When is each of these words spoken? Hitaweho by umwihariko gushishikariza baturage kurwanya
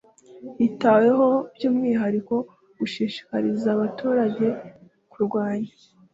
Hitaweho 0.59 1.27
by 1.55 1.63
umwihariko 1.69 2.35
gushishikariza 2.79 3.69
baturage 3.81 4.45
kurwanya 5.11 5.71